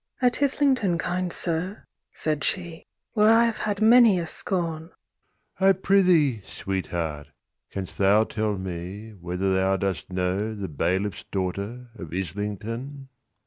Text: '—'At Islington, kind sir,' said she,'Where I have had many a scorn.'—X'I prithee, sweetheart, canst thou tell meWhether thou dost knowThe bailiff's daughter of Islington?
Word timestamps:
'—'At 0.19 0.41
Islington, 0.41 0.97
kind 0.97 1.31
sir,' 1.31 1.83
said 2.11 2.43
she,'Where 2.43 3.31
I 3.31 3.45
have 3.45 3.59
had 3.59 3.83
many 3.83 4.17
a 4.19 4.25
scorn.'—X'I 4.25 5.73
prithee, 5.73 6.41
sweetheart, 6.43 7.27
canst 7.69 7.99
thou 7.99 8.23
tell 8.23 8.55
meWhether 8.57 9.53
thou 9.53 9.77
dost 9.77 10.09
knowThe 10.09 10.75
bailiff's 10.75 11.25
daughter 11.29 11.89
of 11.93 12.15
Islington? 12.15 13.09